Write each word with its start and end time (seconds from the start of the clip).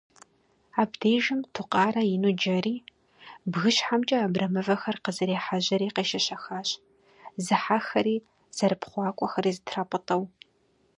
Абдежым 0.81 1.39
Тукъарэ 1.53 2.03
ину 2.15 2.31
джэри, 2.39 2.75
бгыщхьэмкӏэ 3.51 4.17
абрэмывэхэр 4.25 4.97
къызэрехьэжьэри 5.03 5.93
къещэщэхащ, 5.95 6.69
зыхьэхэри 7.45 8.15
зэрыпхъуакӏуэхэри 8.55 9.51
зэтрапӏытӏэу. 9.55 10.23